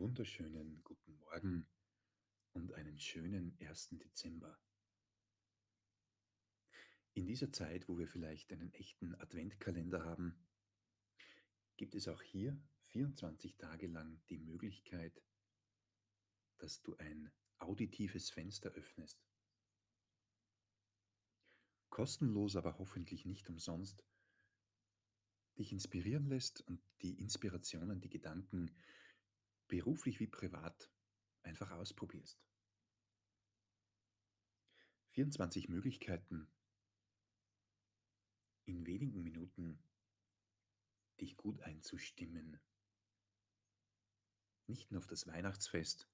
wunderschönen 0.00 0.82
guten 0.82 1.14
Morgen 1.18 1.68
und 2.54 2.72
einen 2.72 2.98
schönen 2.98 3.54
1. 3.60 3.90
Dezember. 3.98 4.58
In 7.12 7.26
dieser 7.26 7.52
Zeit, 7.52 7.86
wo 7.86 7.98
wir 7.98 8.08
vielleicht 8.08 8.50
einen 8.50 8.72
echten 8.72 9.14
Adventkalender 9.16 10.02
haben, 10.06 10.48
gibt 11.76 11.94
es 11.94 12.08
auch 12.08 12.22
hier 12.22 12.58
24 12.92 13.58
Tage 13.58 13.88
lang 13.88 14.22
die 14.30 14.38
Möglichkeit, 14.38 15.22
dass 16.56 16.80
du 16.80 16.96
ein 16.96 17.30
auditives 17.58 18.30
Fenster 18.30 18.70
öffnest. 18.70 19.22
Kostenlos, 21.90 22.56
aber 22.56 22.78
hoffentlich 22.78 23.26
nicht 23.26 23.50
umsonst, 23.50 24.02
dich 25.58 25.72
inspirieren 25.72 26.24
lässt 26.24 26.62
und 26.62 26.80
die 27.02 27.20
Inspirationen, 27.20 28.00
die 28.00 28.08
Gedanken 28.08 28.74
beruflich 29.70 30.18
wie 30.18 30.26
privat 30.26 30.90
einfach 31.42 31.70
ausprobierst. 31.70 32.44
24 35.12 35.68
Möglichkeiten, 35.68 36.52
in 38.64 38.84
wenigen 38.84 39.22
Minuten 39.22 39.82
dich 41.20 41.36
gut 41.36 41.60
einzustimmen. 41.60 42.60
Nicht 44.66 44.90
nur 44.90 44.98
auf 44.98 45.06
das 45.06 45.26
Weihnachtsfest, 45.28 46.08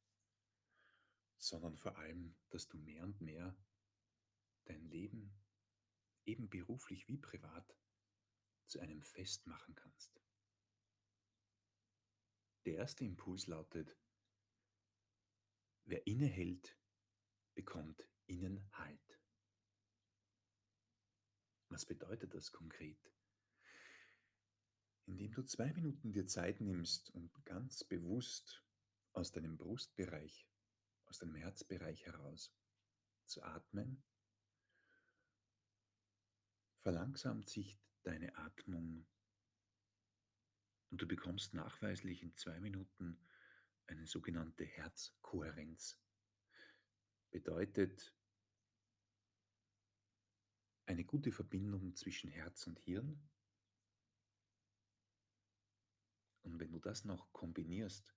sondern 1.38 1.76
vor 1.76 1.96
allem, 1.96 2.36
dass 2.50 2.68
du 2.68 2.78
mehr 2.78 3.04
und 3.04 3.20
mehr 3.22 3.56
dein 4.66 4.84
Leben, 4.84 5.34
eben 6.24 6.50
beruflich 6.50 7.08
wie 7.08 7.18
privat, 7.18 7.74
zu 8.66 8.80
einem 8.80 9.02
Fest 9.02 9.46
machen 9.46 9.74
kannst. 9.74 10.20
Der 12.66 12.74
erste 12.74 13.04
Impuls 13.04 13.46
lautet, 13.46 13.96
wer 15.84 16.04
innehält, 16.04 16.76
bekommt 17.54 18.08
Innenhalt. 18.26 19.20
Was 21.68 21.86
bedeutet 21.86 22.34
das 22.34 22.50
konkret? 22.50 22.98
Indem 25.04 25.30
du 25.30 25.44
zwei 25.44 25.72
Minuten 25.74 26.12
dir 26.12 26.26
Zeit 26.26 26.60
nimmst 26.60 27.10
und 27.10 27.32
ganz 27.44 27.84
bewusst 27.84 28.64
aus 29.12 29.30
deinem 29.30 29.56
Brustbereich, 29.56 30.48
aus 31.04 31.18
deinem 31.18 31.36
Herzbereich 31.36 32.04
heraus 32.04 32.52
zu 33.26 33.44
atmen, 33.44 34.02
verlangsamt 36.80 37.48
sich 37.48 37.80
deine 38.02 38.36
Atmung 38.36 39.06
und 40.90 41.00
du 41.02 41.06
bekommst 41.06 41.54
nachweislich 41.54 42.22
in 42.22 42.34
zwei 42.34 42.60
Minuten 42.60 43.18
eine 43.86 44.06
sogenannte 44.06 44.64
Herzkohärenz. 44.64 45.98
Bedeutet 47.30 48.14
eine 50.86 51.04
gute 51.04 51.32
Verbindung 51.32 51.94
zwischen 51.94 52.30
Herz 52.30 52.66
und 52.66 52.78
Hirn. 52.78 53.28
Und 56.42 56.60
wenn 56.60 56.72
du 56.72 56.78
das 56.78 57.04
noch 57.04 57.32
kombinierst 57.32 58.14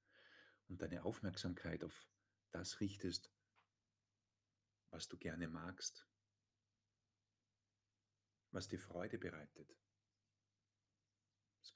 und 0.68 0.82
deine 0.82 1.04
Aufmerksamkeit 1.04 1.84
auf 1.84 2.08
das 2.52 2.80
richtest, 2.80 3.32
was 4.92 5.08
du 5.08 5.18
gerne 5.18 5.48
magst, 5.48 6.08
was 8.52 8.68
dir 8.68 8.80
Freude 8.80 9.18
bereitet, 9.18 9.76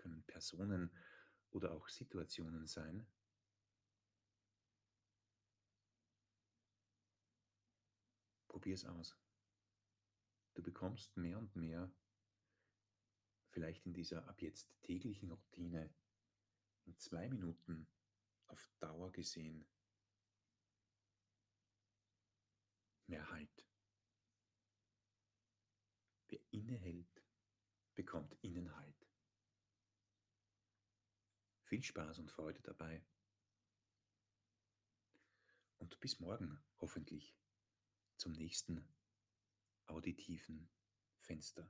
können 0.03 0.23
Personen 0.23 0.91
oder 1.51 1.71
auch 1.71 1.87
Situationen 1.87 2.67
sein. 2.67 3.07
Probier 8.47 8.75
es 8.75 8.85
aus. 8.85 9.17
Du 10.53 10.61
bekommst 10.61 11.15
mehr 11.17 11.39
und 11.39 11.55
mehr, 11.55 11.91
vielleicht 13.49 13.85
in 13.85 13.93
dieser 13.93 14.27
ab 14.27 14.41
jetzt 14.41 14.69
täglichen 14.83 15.31
Routine, 15.31 15.89
in 16.85 16.97
zwei 16.99 17.29
Minuten 17.29 17.87
auf 18.47 18.69
Dauer 18.79 19.11
gesehen, 19.11 19.65
mehr 23.07 23.27
Halt. 23.31 23.65
Wer 26.27 26.41
innehält, 26.51 27.23
bekommt 27.95 28.33
Innenhalt. 28.41 29.02
Viel 31.73 31.81
Spaß 31.81 32.19
und 32.19 32.29
Freude 32.29 32.61
dabei. 32.61 33.03
Und 35.79 35.99
bis 36.01 36.19
morgen 36.19 36.63
hoffentlich 36.79 37.35
zum 38.15 38.33
nächsten 38.33 38.87
auditiven 39.87 40.69
Fenster. 41.17 41.67